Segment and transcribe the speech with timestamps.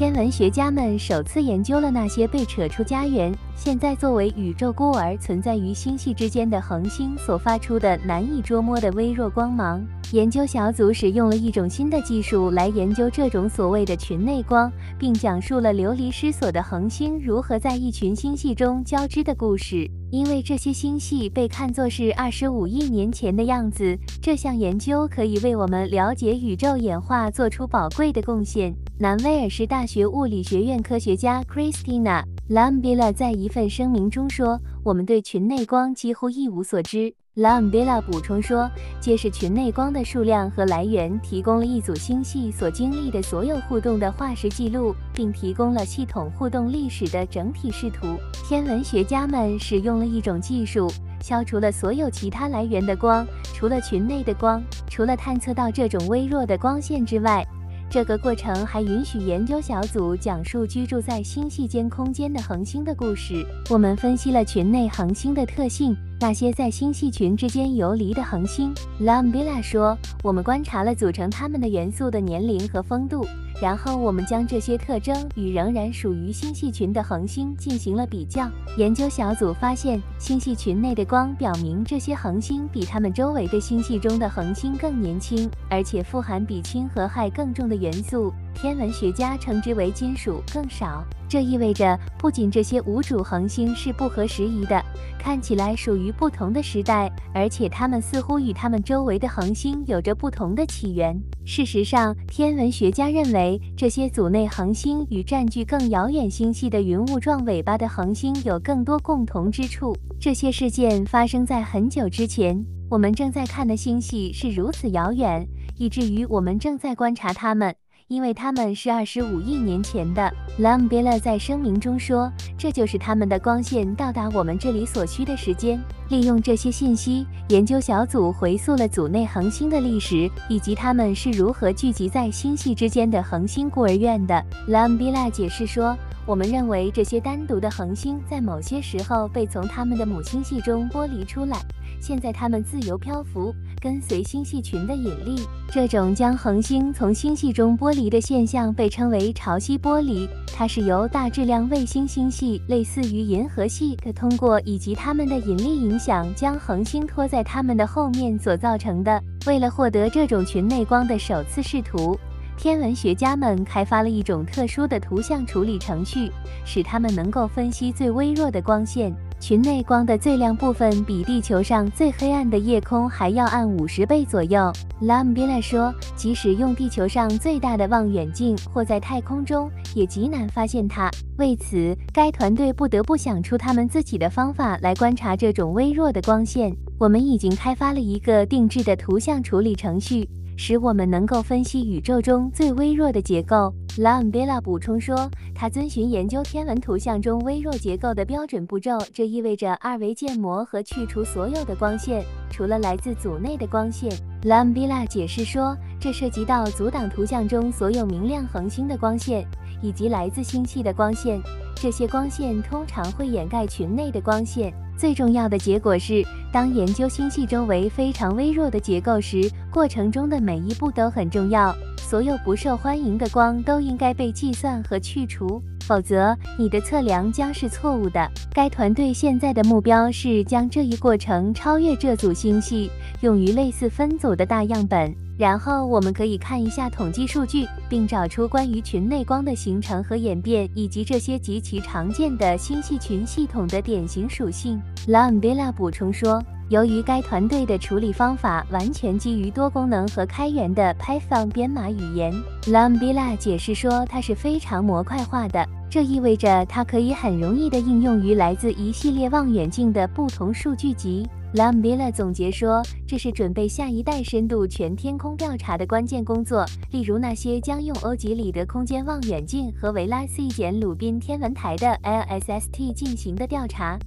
[0.00, 3.30] 天文学家们首次研究了那些被扯出家园、
[3.62, 9.86] 现在作为宇宙孤儿存在于星系之间的恒星所发出的难以捉摸的微弱光芒。
[10.12, 19.86] 研究小组使用了一种新的技术来研究这种所谓的群内光，并讲述了流离失所的恒星如何在一群星系中交织的故事。
[20.10, 28.74] 因为这些星系被看作是二十五亿年前的样子，这项研究可以为我们了解宇宙演化做出宝贵的贡献。
[28.98, 38.68] 南威尔士大学物理学院科学家 Christina Lambilla 在一份声明中说：“我们对群内光几乎一无所知。” Lambilla 补充说
[39.00, 48.16] ：“揭示群内光的数量和来源，提供了一组星系所经历的所有互动的化石记录，并提供了系统互动历史的整体视图。
[48.48, 53.24] 天文学家们使用了一种技术，消除了所有其他来源的光，
[53.54, 54.60] 除了群内的光。
[54.88, 57.46] 除了探测到这种微弱的光线之外。”
[57.90, 63.44] 这个过程还允许研究小组讲述居住在星系间空间的恒星的故事。
[63.68, 68.74] 我们分析了群内恒星的特性，那些在星系群之间游离的恒星。
[69.00, 73.26] Lambilla 说：“我们观察了组成它们的元素的年龄和风度。”
[73.60, 78.48] 然后我们将这些特征与仍然属于星系群的恒星进行了比较。
[78.76, 88.32] 研究小组发现，星系群内的光表明这些恒星比它们周围的星系中的恒星更年轻，而且富含比氢和氦更重的元素。
[88.60, 91.02] 天文学家称之为金属更少。
[91.26, 94.84] 这意味着，不仅这些无主恒星是不合时宜的，
[95.18, 101.18] 看起来属于不同的时代，而且它们似乎与它们周围的恒星有着不同的起源。
[101.46, 109.96] 事实上，天文学家认为，这些组内恒星与占据更遥远星系的云雾状尾巴的恒星有更多共同之处。
[110.20, 117.74] 这些事件发生在很久之前，我们正在看的星系是如此遥远，以至于我们正在观察它们。
[118.10, 125.80] 因为他们是二十五亿年前的，Lambilla 在声明中说，这就是他们的光线到达我们这里所需的时间。
[126.08, 134.44] 利用这些信息，研究小组回溯了组内恒星的历史，以及它们是如何聚集在星系之间的恒星孤儿院的。
[134.68, 135.96] Lambilla 解释说。
[136.26, 141.58] 我们认为这些单独的恒星在某些时候被从它们的母星系中剥离出来，
[142.00, 145.46] 现在它们自由漂浮，跟随星系群的引力。
[145.70, 159.22] 这种将恒星从星系中剥离的现象被称为潮汐剥离，它是由大质量卫星星系，类似于银河系的通过以及它们的引力影响，将恒星拖在它们的后面所造成的。
[159.46, 162.18] 为了获得这种群内光的首次视图。
[162.56, 166.30] 天文学家们开发了一种特殊的图像处理程序，
[166.62, 169.14] 使他们能够分析最微弱的光线。
[169.40, 174.70] 群内光的最亮部分比地球上最黑暗的夜空还要暗五十倍左右。
[175.00, 181.10] Lambilla 说，即使用地球上最大的望远镜或在太空中，也极难发现它。
[181.38, 186.76] 为此，该团队不得不想出他们自己的方法来观察这种微弱的光线。
[186.98, 190.28] 我们已经开发了一个定制的图像处理程序。
[190.62, 193.72] 使我们能够分析宇宙中最微弱的结构。
[193.96, 195.16] Lambilla 补充说，
[195.60, 204.10] 它遵循研究天文图像中微弱结构的标准步骤，这意味着二维建模和去除所有的光线，除了来自组内的光线。
[204.42, 209.46] Lambilla 解释说，这涉及到阻挡图像中所有明亮恒星的光线，
[209.82, 211.38] 以及来自星系的光线。
[211.76, 214.72] 这些光线通常会掩盖群内的光线。
[215.00, 216.22] 最重要的结果是，
[216.52, 221.74] 当研究星系周围非常微弱的结构时，过程中的每一步都很重要。
[221.96, 228.30] 所有不受欢迎的光都应该被计算和去除，否则你的测量将是错误的。
[228.52, 235.14] 该团队现在的目标是将这一过程超越这组星系，用于类似分组的大样本。
[235.38, 244.78] 然后我们可以看一下统计数据，并找出关于群内光的形成和演变，以及这些极其常见的星系群系统的典型属性。
[245.08, 261.28] Lambilla 补充说，由于该团队的处理方法完全基于多功能和开源的 Python 编码语言，Lambilla 解释说它是非常模块化的，这意味着它可以很容易地应用于来自一系列望远镜的不同数据集。
[261.54, 273.98] Lambilla 总结说，这是准备下一代深度全天空调查的关键工作，例如那些将用欧几里得空间望远镜和维拉 C 减鲁宾天文台的 LSST 进行的调查。